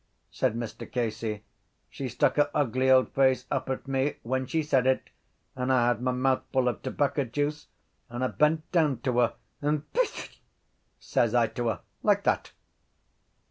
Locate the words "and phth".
9.61-10.39